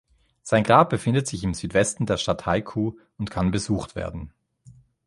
[0.41, 4.33] Sein Grab befindet sich im Südwesten der Stadt Haikou und kann besucht werden.